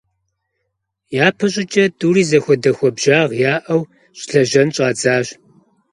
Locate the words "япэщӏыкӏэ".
1.27-1.85